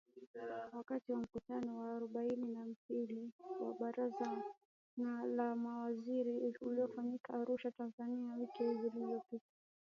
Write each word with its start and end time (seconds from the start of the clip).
Wakati 0.73 1.11
wa 1.11 1.17
mkutano 1.19 1.79
wa 1.79 1.95
arubaini 1.95 2.47
na 2.47 2.65
mbili 2.65 3.31
wa 3.61 3.73
Baraza 3.79 4.41
la 5.35 5.55
Mawaziri 5.55 6.53
uliofanyika 6.61 7.33
Arusha, 7.33 7.71
Tanzania 7.71 8.35
wiki 8.39 8.63
mbili 8.63 8.89
zilizopita 8.89 9.45